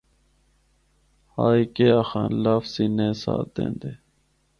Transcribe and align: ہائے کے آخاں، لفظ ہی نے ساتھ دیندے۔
ہائے 1.33 1.63
کے 1.75 1.87
آخاں، 1.99 2.27
لفظ 2.43 2.73
ہی 2.79 2.87
نے 2.97 3.07
ساتھ 3.21 3.49
دیندے۔ 3.55 3.91